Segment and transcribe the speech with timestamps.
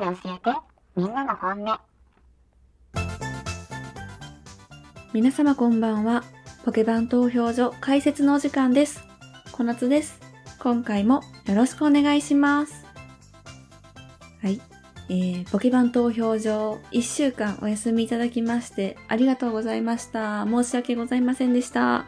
[0.00, 0.58] で教えて、
[0.96, 1.78] みんなの本音。
[5.12, 6.24] 皆様こんばんは。
[6.64, 9.04] ポケバン投票所解説のお時間です。
[9.52, 10.18] 小夏です。
[10.58, 12.86] 今回もよろしくお願いします。
[14.40, 14.62] はい。
[15.10, 20.46] えー、ポケバン投票所1週間お休みいただきましてありがとうございました。
[20.46, 22.06] 申し訳ございませんでした。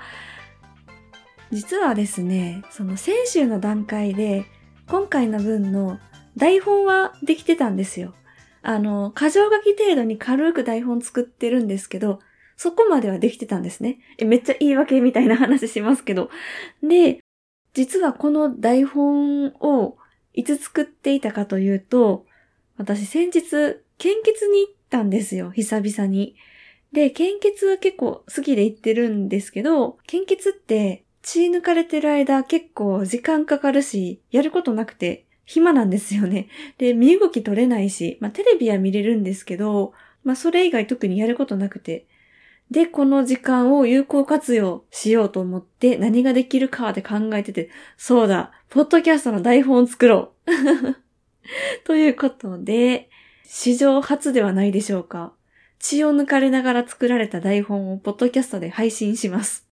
[1.50, 4.46] 実はですね、その先週の段階で
[4.88, 5.98] 今回の分の
[6.36, 8.14] 台本はできてたんですよ。
[8.62, 12.20] あの、箇条書き程度に軽く台本作ってるんですけど、
[12.56, 13.98] そこまではできてたんですね。
[14.18, 16.30] えめっちゃ言い訳みたいな話しますけど。
[16.82, 17.20] で、
[17.74, 19.96] 実はこの台本を
[20.32, 22.24] いつ作っていたかというと、
[22.76, 23.42] 私先日、
[23.98, 26.36] 献血に行ったんですよ、久々に。
[26.92, 36.48] で、献血は結構好きで行ってるんですけど、献血って血抜かれてる間結構時間かかるし、やることなくて暇なんですよね。
[36.78, 39.92] で、身動き取れないし、まあテレビは見れるんですけど、
[40.24, 42.06] まあそれ以外特にやることなくて。
[42.70, 50.96] で、この時間を有効活用しようと思って何ができるかって考えてて、そうだ、ポッドキャストの台本を作ろう。
[51.84, 53.10] ということで、
[53.44, 55.34] 史上初ではないでしょうか。
[55.78, 59.68] 血を抜かれながら作られた台本をポッドキャストで配信します。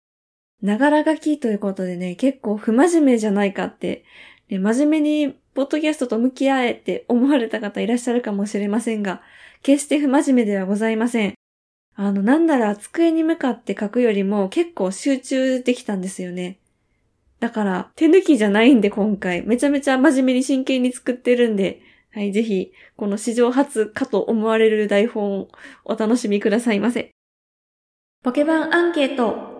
[0.62, 4.06] ながら書きということでね、結構不真面目じゃないかって、
[4.50, 9.22] ね、真面目にポッドキャストと向き合えって思われた方いらっしゃるかもしれませんが、
[9.64, 11.34] 決して不真面目ではございません。
[11.96, 16.60] あの、なんなら机に向かって書くよりも結構集中できたんですよね。
[17.40, 25.48] だから、手抜きじゃないんで今回、めちゃめちゃ真面目に真剣に作ってるんで、はい、ぜひ、この史上初かと思われる台本を
[25.84, 27.11] お楽しみくださいませ。
[28.23, 29.55] ポケバンアンケート。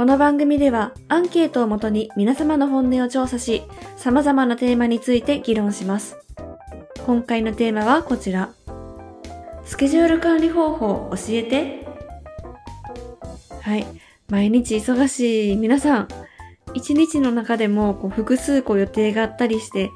[0.00, 3.64] この番組ではアンケートをもとに皆様の本音を調査し、
[3.98, 6.16] 様々なテーマについて議論します。
[7.04, 8.48] 今回のテーマはこちら。
[9.66, 11.86] スケジュール管理方法教えて。
[13.60, 13.86] はい。
[14.30, 16.08] 毎日忙しい皆さん。
[16.72, 19.90] 一日の中でもこう複数個予定があったりして、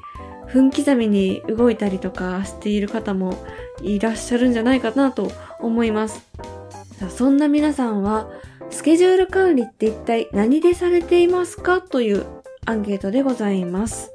[0.53, 3.43] 分刻みに動いたりとかしている方も
[3.81, 6.29] いらっしゃるんじゃないかなと思います。
[7.09, 8.29] そんな皆さんは、
[8.75, 12.25] スケジュール管理って一体何でされていますかという
[12.65, 14.11] アンケートでございます。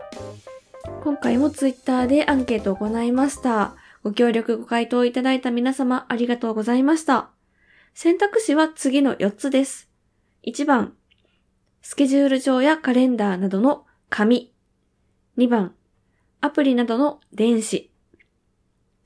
[1.03, 3.75] 今回もツイッターでアンケートを行いました。
[4.05, 7.31] ご協力ご回答いただいた皆様ありがとうございました。
[7.95, 9.91] 選択肢は次の4つです。
[10.47, 10.95] 1番、
[11.81, 14.53] スケジュール帳やカレンダーなどの紙。
[15.39, 15.75] 2番、
[16.43, 17.91] アプリなどの電子。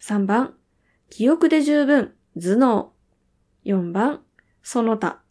[0.00, 0.54] 3番、
[1.10, 2.92] 記憶で十分、頭脳。
[3.64, 4.20] 4番、
[4.64, 5.23] その他。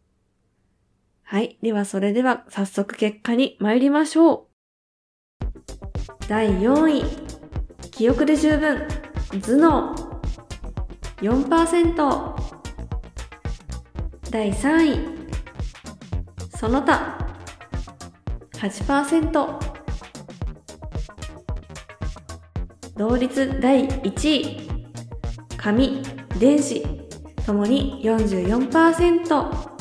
[1.33, 1.57] はい。
[1.63, 4.47] では、それでは、早速結果に参りましょう。
[6.29, 7.03] 第4位。
[7.89, 8.87] 記憶で十分。
[9.41, 9.95] 頭脳。
[11.21, 12.35] 4%。
[14.29, 14.99] 第3位。
[16.55, 17.17] その他。
[18.51, 19.59] 8%。
[22.95, 24.69] 同率第1位。
[25.57, 26.03] 紙、
[26.37, 26.85] 電子。
[27.43, 29.72] ともに44%。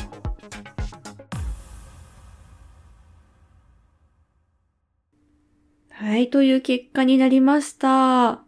[6.13, 8.43] はい、という結果になりました。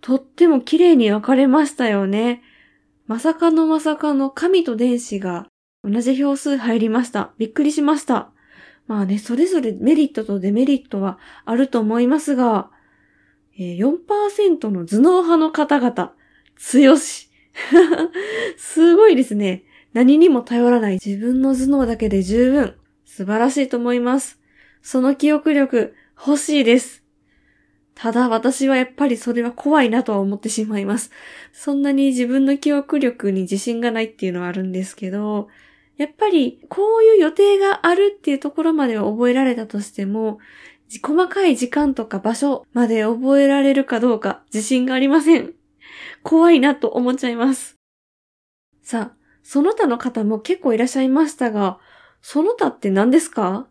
[0.00, 2.42] とっても綺麗に分かれましたよね。
[3.06, 5.48] まさかのまさかの紙と電子が
[5.84, 7.32] 同じ票数入りました。
[7.36, 8.30] びっくりしました。
[8.86, 12.70] まあね、それぞれメリットとデメリットはあると思いますが、
[13.58, 16.14] え4%の頭脳派の方々、
[16.56, 17.28] 強し。
[18.56, 19.64] すごいですね。
[19.92, 22.76] 何にも頼らない自分の頭脳だけで十分。
[23.04, 24.40] 素晴らしいと思います。
[24.80, 27.02] その記憶力欲しいです。
[27.94, 31.10] ただ私はやっぱりそれは怖いなとは思ってしまいます。
[31.52, 35.48] そんなに自分の記憶力に自信がないっていうのはあるんですけど、
[35.98, 40.38] やっぱりこういう予定があるっていうところまでは覚えられたとしても、
[41.02, 45.52] 細かい時間とか場所まで覚えられるかどうか自信がありません。
[46.22, 47.76] 怖いなと思っちゃいます。
[48.82, 51.78] さあ、その他の方も結構いらっしゃいましたが、
[52.20, 53.66] その他って何ですか？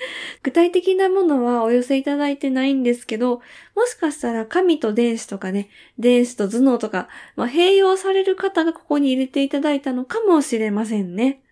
[0.42, 3.42] 具体的なものはお寄せいただいてないんですけど、
[3.74, 5.68] もしかしたら紙と電子とかね、
[5.98, 11.42] 電子と頭脳とか、まあ、併用される方がここに入れていただいたのかもしれませんね。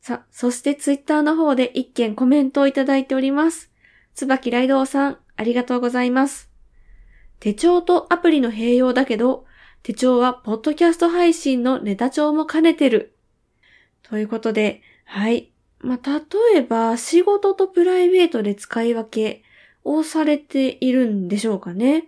[0.00, 3.70] さ、そしてツイッターの方で一件コメントをいただいております。
[4.14, 6.50] つばきらいどうさん、ありがとうございます。
[7.40, 9.46] 手帳とアプリの併用だけど、
[9.82, 13.16] 手帳はポッドキャスト配信のネタ帳も兼ねてる。
[14.02, 15.53] ということで、はい。
[15.84, 16.18] まあ、
[16.52, 19.42] 例えば、仕事とプライベートで使い分け
[19.84, 22.04] をされているんでしょうかね。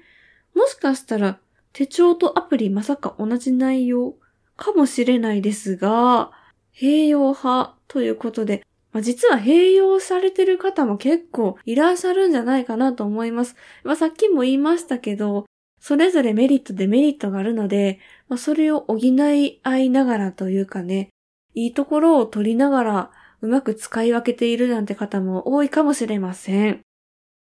[0.55, 1.39] もしかしたら、
[1.75, 4.15] 手帳とアプリまさか同じ内容
[4.57, 6.33] かもしれないですが、
[6.75, 13.57] 併用派ということで、まあ、実は併用されてる方も結構いらっしゃるんじゃないかなと思います。
[13.85, 15.45] まあ、さっきも言いましたけど、
[15.81, 17.99] それぞれメリットデメリットがあるので、
[18.31, 21.11] まあ、それを補い合いながらというかね、
[21.53, 23.11] いいところを取りながら
[23.41, 26.81] うまく使い分けているなんて方も多いかもしれません。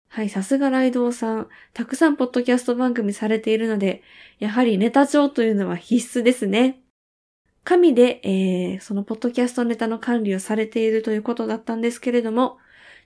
[0.08, 1.48] はい、さすがライドウさん。
[1.74, 4.02] たくさんポッドキャスト番組されているので、
[4.38, 6.80] やはりネタ帳というのは必須ですね。
[7.62, 12.56] 神で、えー、そのポッドキャストネタの管理をされているということだったんですけれども、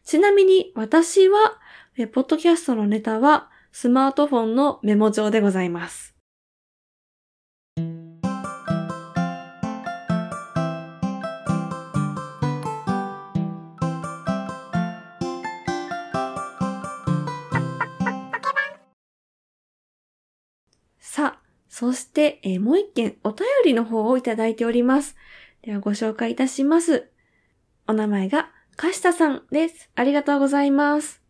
[0.05, 1.59] ちなみに私は、
[1.97, 6.12] えポッドキャストのネタはスマートフォンのメモ帳でございます。
[21.83, 25.17] そして、えー、もう一件お便りの方をいただいております。
[25.63, 27.09] ではご紹介いたします。
[27.89, 29.91] お名前が、かしたさんです。
[29.97, 31.21] ありがとうございます。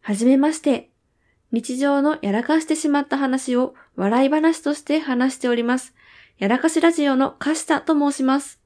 [0.00, 0.92] はじめまして。
[1.50, 5.92] 日常のやらかしてしまった話を笑い話として話しております。
[6.38, 8.60] やらかしラジオのかしたと申します。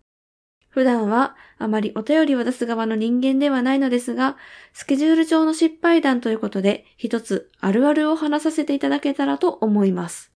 [0.68, 4.36] 普段はあまりお便りを出す側の人間ではないのですが、
[4.74, 10.35] スケジュール上の失敗談ということで、一つあるあるを話させていただけたらと思います。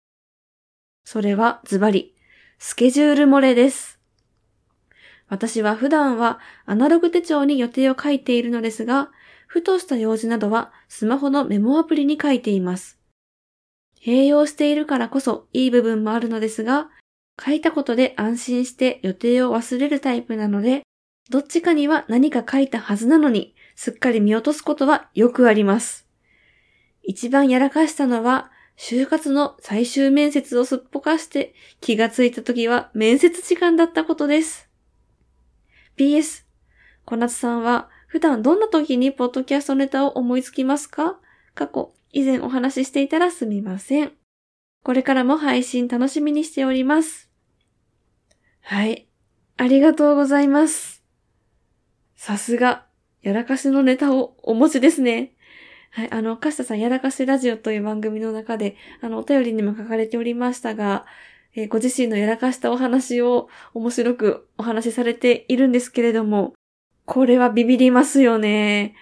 [1.04, 2.14] それはズバリ、
[2.58, 3.98] スケジュール漏れです。
[5.28, 9.10] 私は普段はアナログ手帳に予定を書いているのですが、
[9.46, 12.98] ふとした用事などはスマホのメモアプリに書いています。
[14.00, 16.88] 併用しているからこそいい部分もあるのですが、
[17.44, 20.82] 書いたことで安心して予定を忘れるタイプなので、
[21.30, 26.06] どっちかには何か書いたはずなのに、すっかり見落とすことはよくあります。
[27.02, 28.50] 一番やらかしたのは、
[28.82, 34.70] 就活の最終面接をすっぽかして気がついた時は面接時間だったことです。
[35.98, 36.44] PS、
[37.04, 41.20] 小夏さんは普段どんな時にポッドキャストネタを思いつきますか？
[41.54, 44.12] 過去、以前お話ししていたらすみません。
[44.82, 47.30] これからも配信楽しみにしております。
[48.62, 49.06] はい。
[49.58, 51.04] ありがとうございます。
[52.16, 52.86] さすが、
[53.20, 55.34] やらかしのネタをお持ちですね。
[55.90, 61.04] はい、あの、かしたさんやらかしラジオという番組の中で、あの、お便りにも書かれておりましたが、
[61.54, 66.54] えー、ご自身のやらかしたお話を面白くお話しされているんですけれども、
[67.06, 68.94] これはビビりますよね。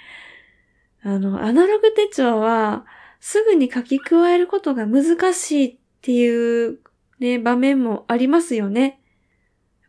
[1.03, 2.87] あの、アナログ手帳は、
[3.21, 6.81] すぐに書き加えることが難しいっていう
[7.19, 9.01] ね、場面もありますよね。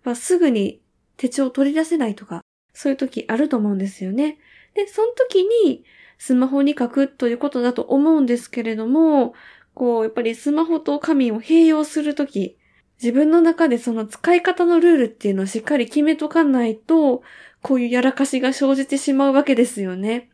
[0.04, 0.82] ぱすぐに
[1.18, 2.42] 手帳を取り出せないとか、
[2.74, 4.40] そういう時あると思うんですよね。
[4.74, 5.84] で、その時に
[6.20, 9.34] スマホに書くということだと思うんですけれども、
[9.74, 12.58] こう、やっぱりスマホと紙を併用するとき、
[13.02, 17.24] 自分の中でその使い方のルールっていうのをしっかり決めとかないと、
[17.62, 20.30] こういうやらかしが生じてしまうわけですよね。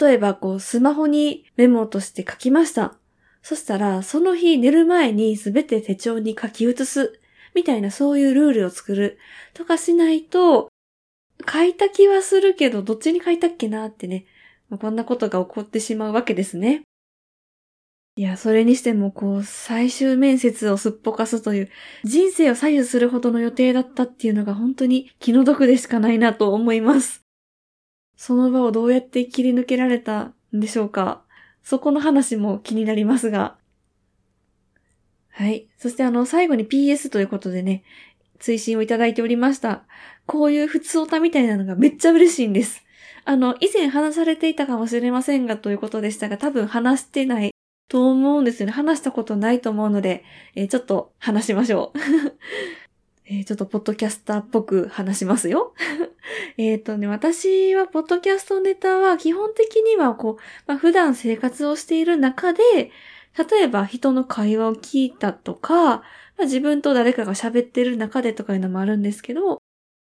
[0.00, 2.96] 例えば、こう、スマホにメモとして書きました。
[3.42, 7.20] そしたら、その日寝る前にすべて手帳に書き写す
[7.54, 9.18] みたいなそういうルールを作る
[9.54, 10.68] とかしないと、
[11.52, 14.26] 書いた気はするけど、どっちに書いたっけなってね、
[14.72, 16.82] まこんなことが起こってしまうわけですね。
[18.16, 21.70] いや、それにしても、こう、最終面接をすっぽかすという、
[22.04, 27.22] 人生を左右するほどの予定だったっていうのが本当に気の毒でしかないなと思います。
[28.16, 31.22] その場をどうやって切り抜けられたんでしょうか
[31.62, 33.56] そこの話も気になりますが、
[35.30, 35.68] はい。
[35.78, 37.84] そしてあの、最後に PS ということでね、
[38.38, 39.84] 追伸をいただいておりました。
[40.26, 42.81] こういう普通歌みたいなのがめっちゃ嬉しいんです。
[43.24, 47.52] あの、以前話されていたかもしれませんがということでしたが、多分話してない
[47.88, 48.72] と思うんですよね。
[48.72, 50.24] 話したことないと思うので、
[50.54, 51.98] えー、ちょっと話しましょう。
[53.26, 55.74] えー、ちょっとポッドキャスターっぽく話しますよ。
[56.58, 62.62] えっとね、私はポッドキャストネタは基本的にはこう、まあ、普段生活をしている中で、
[63.50, 66.02] 例えば人の会話を聞いたとか、ま
[66.40, 69.61] あ、自分と誰かが喋ってる中でとかいうのもあるんですけど、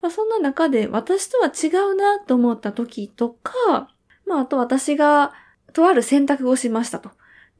[0.08, 3.90] まあ、そんな中で私とは違うなと思った時とか、
[4.26, 5.34] まあ、あと私が
[5.74, 7.10] とある選択をしましたと。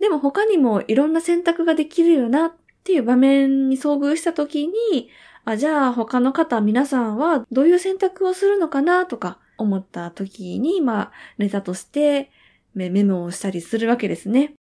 [0.01, 2.53] でも他にもいろんな選択ができるよなっ
[2.85, 5.11] ていう場面に遭遇した時に、
[5.45, 12.31] あ、じゃあ他の方皆さんはどういう選択をするのかなとか思った時に、まあ、ネタとして
[12.73, 14.55] メモをしたりするわけですね。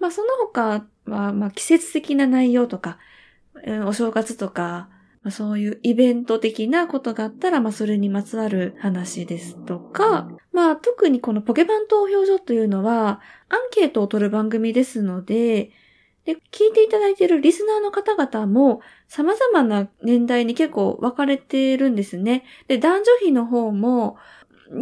[0.00, 2.98] まあその他まあ、まあ、季節的な内容とか、
[3.86, 4.88] お正月とか、
[5.24, 15.70] まあ、そういうイベント的なことがあったら、まあ、それにまつわる話ですとか、まあ、特にこのポケバン投票所というのは、アンケートを取る番組ですので、
[16.26, 22.44] で、聞いていただいているリスナーの方々も様々な年代に結構分かれてるんですね。
[22.68, 24.18] で、男女比の方も、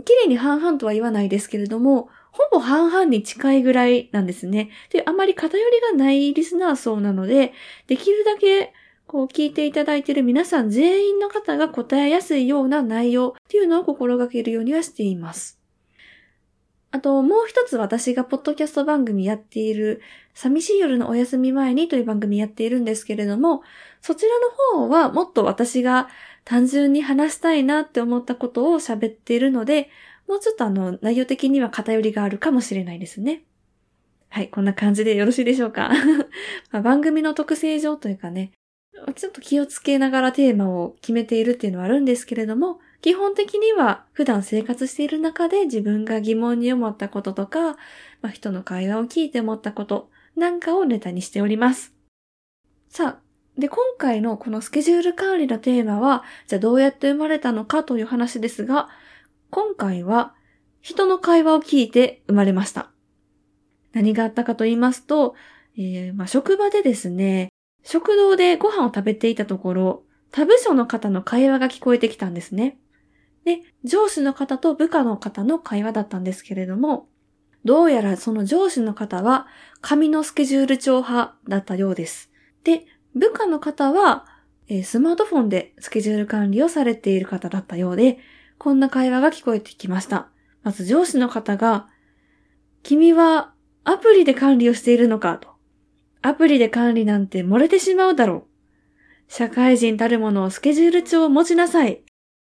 [0.05, 4.71] 綺麗に半々とは言わないですけれども、ほぼ半々に近いぐらいなんですね。
[4.91, 7.53] で、あまり偏りがないリスナー層なので、
[7.87, 8.73] できるだけ
[9.07, 15.63] こう聞いていただいている皆さん全員の方が答えやすいような内容っていうのを心がけるようにはしています。
[16.93, 20.03] あと、もう一つ私がポッドキャスト番組やっている、
[20.35, 23.63] 寂しい夜のお休み前にという番組やっているんですけれども、
[24.03, 26.09] そちらの方はもっと私が
[26.45, 29.89] 単純に話したいなって思ったことを喋っているので、
[30.29, 33.43] もうちょっとあの、内容的には偏りがあるかもしれないですね。
[34.29, 35.91] はい、こんな感じでよろしいでしょうか？
[36.73, 38.53] まあ、番組の特性上というかね、
[39.15, 47.73] ちょっと気をつけながらテーマを決めているっていうのはあるんですけれども、基本的には普段生活している中で自分が疑問に思ったこととか、
[48.21, 51.95] まあ、人の会話を聞いて思ったことなんかをネタにしております。
[52.89, 53.23] さあ、
[53.59, 58.89] で、今回のこのスケジュール管理のテーマは、じゃあどうやって生まれたのかという話ですが、
[59.51, 60.35] 今回は
[60.81, 62.91] 人の会話を聞いて生まれました。
[63.93, 65.35] 何があったかと言いますと、
[65.77, 67.52] えー、まあ、職場でですね、
[67.83, 72.79] 食堂でご飯を食べていたところ、他部署の方の会話が聞こえてきたんですね。
[73.45, 77.09] で、上司の方と部下の方の会話だったんですけれども、
[77.65, 79.47] どうやらその上司の方は
[79.81, 82.31] 紙のスケジュール帳派だったようです。
[82.65, 84.27] で、部下の方は、
[84.69, 88.19] えー、スマートフォンでスケジュール管理をされている方だったようで、
[88.59, 90.29] こんな会話が聞こえてきました。
[90.63, 91.89] まず上司の方が、
[92.83, 93.53] 君は
[93.85, 95.52] アプリで管理をしているのかと。
[96.23, 99.33] アプリで管理なんて漏れてしまうだろう。
[99.33, 102.03] 社会人たるものをスケジュール帳を持ちなさい。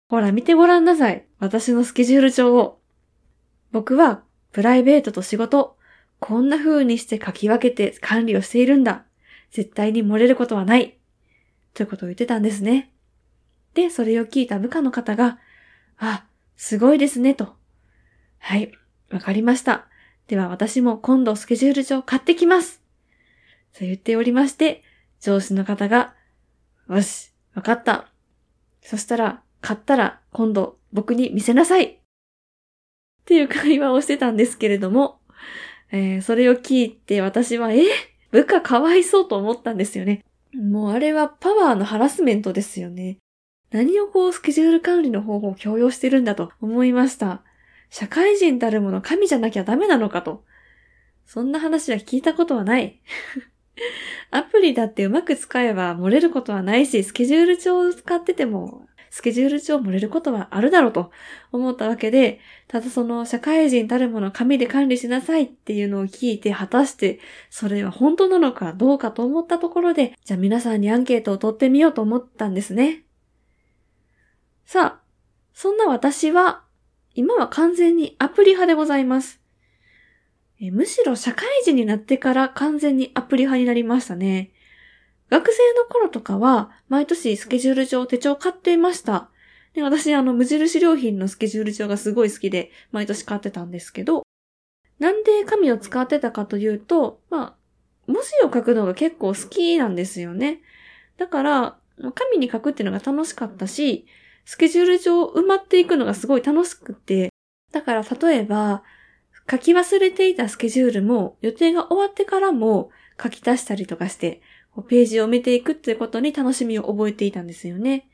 [0.08, 1.26] ほら見てごらんなさい。
[1.38, 2.80] 私のスケジュール帳を。
[3.72, 5.76] 僕はプライベートと仕事、
[6.20, 9.04] こんな風にして書き分けて管理をしているんだ。
[9.50, 10.98] 絶対に漏れることはない。
[11.74, 12.92] ということを言ってたんですね。
[13.74, 15.38] で、それを聞いた部下の方が、
[15.98, 16.24] あ、
[16.56, 17.56] すごいですね、と。
[18.38, 18.72] はい、
[19.10, 19.86] わかりました。
[20.28, 22.85] では私も今度スケジュール帳買ってきます。
[23.76, 24.82] そう言っておりまして、
[25.20, 26.14] 上司の方が、
[26.88, 28.10] よし、わかった。
[28.80, 31.98] そしたら、買ったら今度僕に見せなさいっ
[33.26, 35.18] ていう会話をしてたんですけれども、
[35.92, 37.82] えー、それを聞いて私は、え？
[38.30, 40.24] 部下かわいそうと思ったんですよね。
[40.54, 43.18] もうあれはパワーのハラスメントですよね。
[43.70, 47.42] 何をこうスケジュール管理の方法を強要してるんだと思いました。
[47.90, 50.44] 社会人たるもの神じゃなきゃダメなのかと。
[51.26, 53.00] そんな話は聞いたことはない。
[54.30, 61.10] アプリだってうまく使えば漏れることはないし、スケジュール帳を使っててもスケジュール帳漏れることはあるだろうと
[61.50, 67.18] 思ったわけで、ただその社会人たるもの紙で管理しなさいっていうのを聞いて、果たして
[67.48, 73.04] それは本当なのかどうかと思ったところで、じゃあ皆さんにアンケートを取ってみようと思ったんですね。
[74.66, 75.00] さあ、
[75.54, 76.64] そんな私は、
[77.14, 79.40] 今は完全にアプリ派でございます。
[80.60, 84.52] えむしろ社会人になってから完全にアプリ派になりましたね。
[85.28, 89.30] 学生の頃とかは、毎年スケジュール帳、手帳買っていました。
[89.74, 94.22] で、私、あの、無印良品のスケジュール帳がすごい好きで、毎年買ってたんですけど、
[94.98, 97.54] なんで紙を使ってたかというと、まあ、
[98.06, 100.62] 文字を書くのが結構好きなんですよね。
[101.18, 101.78] だから、
[102.14, 104.06] 紙に書くっていうのが楽しかったし、
[104.44, 107.30] スケジュール帳埋まっていくのがすごい楽しくて、
[107.72, 108.84] だから例えば、
[109.50, 112.90] 書き忘れていたスケジュールも予定が終わってからも
[113.22, 114.40] 書き足したりとかして、
[114.88, 118.08] ページを見ていくっていうことに楽しみを覚えていたんですよね。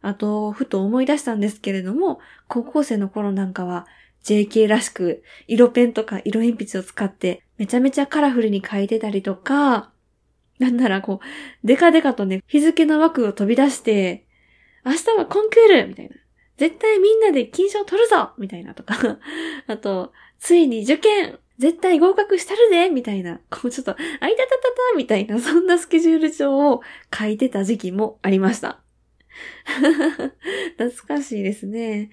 [0.00, 3.86] あと、ふと思い出したんですけれども、高校生の頃なんかは
[4.24, 9.92] JK らしく色ペンとか色鉛筆を使ってめちゃめちゃカラフルに書いてたりとか、
[10.58, 14.26] なんならこう、デカデカとね、日付の枠を飛び出して、
[14.84, 16.16] 明日はコンクールみたいな。
[16.62, 18.94] 絶対みんなで金賞取るぞみたいなとか。
[19.66, 24.36] あと、ついに受験絶対合格したるでみたいな、こうちょっと、あいたたた
[24.92, 26.80] たみたいな、そんなスケジュール帳を
[27.12, 28.78] 書いてた時期もありました。
[30.78, 32.10] 懐かしいですね。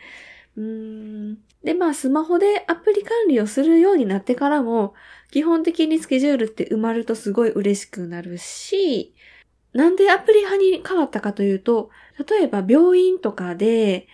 [0.58, 1.38] うーん。
[1.64, 4.96] で、まあ、スマホでアプリ管理をするようになってからも、
[5.30, 9.14] 基本的にスケジュールって埋まるとすごい嬉しくなるし、
[9.74, 11.92] なんでアプリ派に変わったかというと、
[12.28, 14.08] 例えば病院とかで、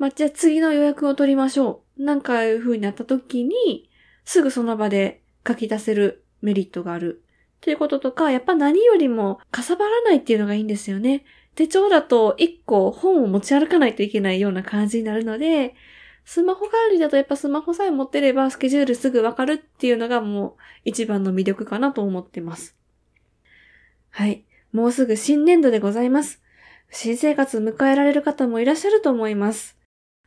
[0.00, 2.02] まあ、じゃあ次の予約を取りましょう。
[2.02, 3.90] なんかいう風になった時に、
[4.24, 7.22] すぐその場で書き出せるメリットがある
[7.60, 11.26] ということとか、やっぱ何よりもかさばらないっていうのがいいんですよね。
[11.54, 15.74] 手帳だと1個本を持ち歩かないといけないような感じになるので、
[16.24, 20.54] スマホ管理だとやっぱスマホさえ持ってればスケジュールすぐわかるっていうのがもう
[20.86, 22.74] 一番の魅力かなと思ってます。
[24.08, 24.46] はい。
[24.72, 26.42] もうすぐ新年度でございます。
[26.90, 29.79] 新生活迎えられる方もいらっしゃると思います。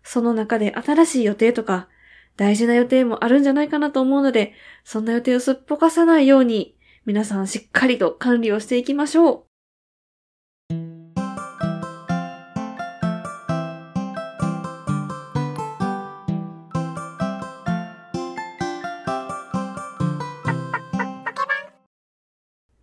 [0.03, 1.87] その中で新しい予定とか、
[2.35, 9.43] 大事な予定もあるんじゃないかなと思うので、そんな予定をすっぽかさないように、皆さんしっかりと管理をしていきましょう。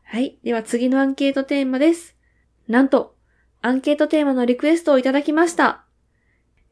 [0.04, 0.38] はい。
[0.44, 2.14] では次のアンケートテーマです。
[2.68, 3.16] なんと、
[3.62, 5.84] アンケートテーマのリクエストをいただきました。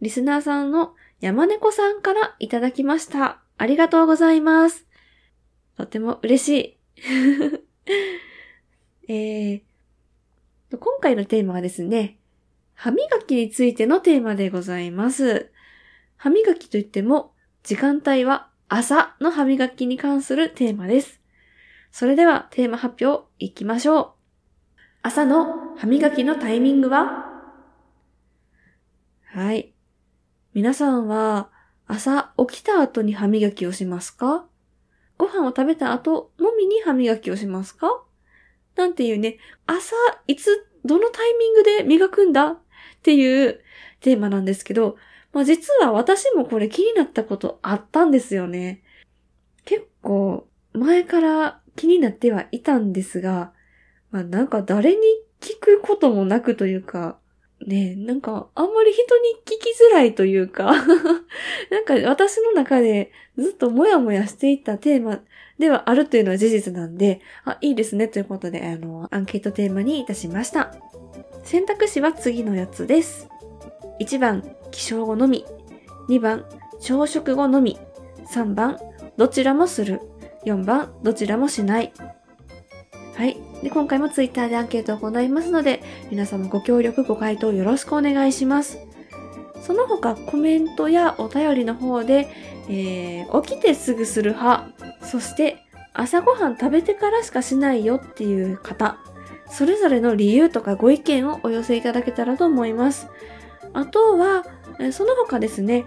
[0.00, 3.40] リスナーさんの山猫さんからいただきました。
[3.56, 4.86] ありがとうございます。
[5.76, 6.78] とても嬉しい。
[9.12, 12.18] えー、今回のテーマはですね、
[12.74, 15.50] 歯磨きについてのテーマでございます。
[16.16, 21.20] 歯磨きといっても、時間帯は朝の歯磨きに関するテーマです。
[21.90, 24.12] それではテーマ発表いきましょう。
[25.02, 27.26] 朝の歯磨きのタイミングは？
[29.24, 29.72] はい。
[30.54, 31.50] 皆さんは
[31.86, 34.46] 朝起きた後に歯磨きをしますか？
[35.18, 38.02] ご飯を食べた後のみに歯磨きをしますか？
[38.74, 39.94] なんていうね、朝
[40.26, 42.46] いつ、どのタイミングで磨くんだ？
[42.46, 42.58] っ
[43.02, 43.60] ていう
[44.00, 44.96] テーマなんですけど、
[45.32, 48.82] まあ実は私もこれ気になったことあったんですよね。
[49.64, 53.52] 結構前から気になってはいたんですが、
[54.11, 55.02] まあなんか誰に
[55.40, 57.18] 聞くこともなくというか、
[57.66, 60.66] ねなんかあんまり人に聞きづらいというか
[61.71, 65.21] なんか私の中でずっともやもやしていたテーマ
[65.59, 70.75] ではあるというのは事実なんで、あ、いいですねということで、あの、アンケートテーマにいたしました。
[71.42, 73.29] 選択肢は次のやつです。
[74.01, 75.44] 1番、起床後のみ。
[76.09, 76.44] 2番、
[76.81, 77.79] 朝食後のみ。
[78.33, 78.79] 3番、
[79.16, 80.01] どちらもする。
[80.47, 81.92] 4番、どちらもしない。
[83.18, 83.37] はい。
[83.64, 88.78] で、今回も Twitter でアンケートを行いますので、皆様ご協力、ご回答よろしくお願いします。
[89.61, 92.28] その他、コメントやお便りの方で、
[92.68, 94.68] えー、起きてすぐする派、
[95.02, 98.98] そして朝ごはん食べてからしかしないよっていう方、
[99.50, 103.09] それぞれの理由とかご意見をお寄せいただけたらと思います。
[103.72, 104.44] あとは、
[104.92, 105.87] その他ですね、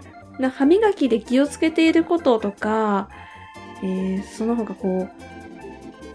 [0.52, 3.08] 歯磨きで気をつけていることとか、
[3.82, 5.31] えー、その他こう、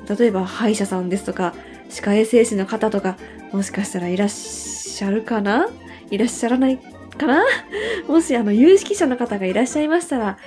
[0.09, 1.53] 例えば歯医者さんですとか、
[1.89, 3.17] 歯科衛生士の方とか、
[3.51, 5.67] もしかしたらいらっしゃるかな？
[6.09, 6.77] いらっしゃらない
[7.17, 7.43] かな？
[8.07, 10.37] もしあの有識者の方がいらっしゃいましたら、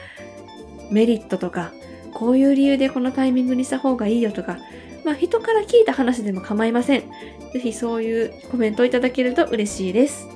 [0.90, 1.72] メリットとか、
[2.12, 4.58] こういう理由でこのタイミングにした方がいいよとか、
[5.04, 7.00] まあ人から聞いた話でも構いません。
[7.52, 10.28] ぜひそういうコメントをいただけると嬉しいです。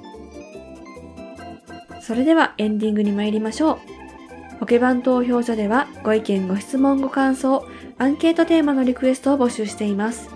[2.00, 3.78] それではエンディングに参りましょう。
[4.60, 7.66] ポケバン投票所ではご意見、ご質問、ご感想、
[8.04, 10.28] アンケートテーマのリクエストを募集しています。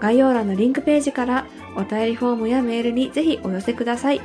[0.00, 4.20] 概要欄のリンクページからお便りフォームやメールにぜひお寄せください。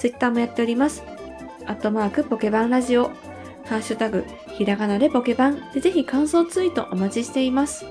[0.00, 1.04] ツイッターもやっております。
[1.66, 3.12] アットマークポケバンラジオ、
[3.66, 7.84] ハッシュタグ、ひらがなでポケバンでぜひ感想ツイートお待ちしています。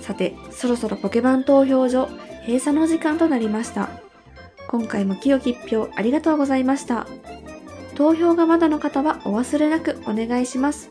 [0.00, 2.08] さて、そろそろポケバン投票所
[2.48, 3.90] 閉鎖の時間となりました。
[4.66, 7.06] 今回も清き一票ありがとうございました。
[7.94, 10.90] 投票がまだの方はお忘れなくお願いします。